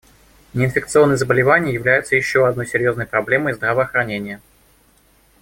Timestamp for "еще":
2.15-2.47